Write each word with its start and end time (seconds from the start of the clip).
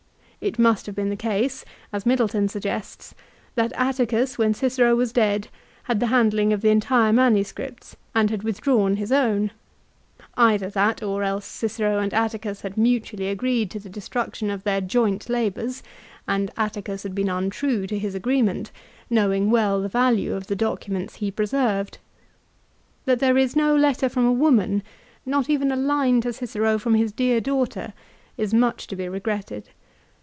It 0.43 0.57
must 0.57 0.87
have 0.87 0.95
been 0.95 1.09
the 1.11 1.15
case, 1.15 1.63
as 1.93 2.03
Middleton 2.03 2.47
suggests, 2.47 3.13
that 3.53 3.71
Atticus, 3.73 4.39
when 4.39 4.55
Cicero 4.55 4.95
was 4.95 5.13
dead, 5.13 5.49
had 5.83 5.99
the 5.99 6.07
handling 6.07 6.51
of 6.51 6.61
the 6.61 6.69
entire 6.69 7.13
MS. 7.13 7.53
and 8.15 8.31
had 8.31 8.41
withdrawn 8.41 8.95
his 8.95 9.11
own; 9.11 9.51
either 10.35 10.67
that 10.71 11.03
or 11.03 11.21
else 11.21 11.45
Cicero 11.45 11.99
and 11.99 12.11
Atticus 12.11 12.63
mutually 12.75 13.27
agreed 13.27 13.69
to 13.69 13.79
the 13.79 13.87
destruction 13.87 14.49
of 14.49 14.63
their 14.63 14.81
joint 14.81 15.29
labours 15.29 15.83
and 16.27 16.49
Atticus 16.57 17.03
had 17.03 17.13
been 17.13 17.29
untrue 17.29 17.85
to 17.85 17.99
his 17.99 18.15
agreement, 18.15 18.71
knowing 19.11 19.51
well 19.51 19.79
the 19.79 19.89
value 19.89 20.33
of 20.33 20.47
the 20.47 20.55
documents 20.55 21.17
he 21.17 21.29
preserved. 21.29 21.99
That 23.05 23.19
there 23.19 23.37
is 23.37 23.55
no 23.55 23.75
letter 23.75 24.09
from 24.09 24.25
a 24.25 24.33
woman, 24.33 24.81
not 25.23 25.51
even 25.51 25.71
a 25.71 25.75
line 25.75 26.19
to 26.21 26.33
Cicero 26.33 26.79
from 26.79 26.95
his 26.95 27.11
dear 27.11 27.39
daughter, 27.41 27.93
is 28.39 28.55
much 28.55 28.87
to 28.87 28.95
be 28.95 29.07
regretted. 29.07 29.69